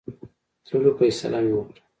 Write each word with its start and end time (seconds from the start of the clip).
تللو 0.65 0.91
فیصله 0.99 1.39
مې 1.45 1.53
وکړه. 1.55 1.81